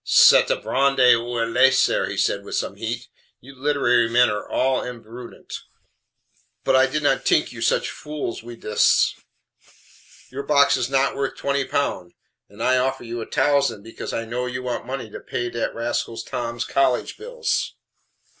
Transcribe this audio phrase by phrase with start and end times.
[0.03, 3.07] "C'est a brandre ou a laisser," he said with some heat.
[3.39, 5.53] "You literary men are all imbrudent;
[6.63, 9.13] but I did not tink you such a fool wie dis.
[10.31, 12.15] Your box is not worth twenty pound,
[12.49, 15.75] and I offer you a tausend because I know you want money to pay dat
[15.75, 17.75] rascal Tom's college bills."